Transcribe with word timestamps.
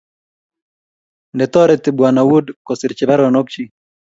Netoreti 1.37 1.89
Bw.Wood 1.97 2.47
kosirchi 2.67 3.03
baronokchi 3.09 3.63